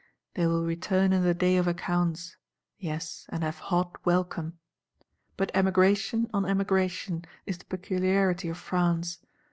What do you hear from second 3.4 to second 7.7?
have hot welcome.—But Emigration on Emigration is the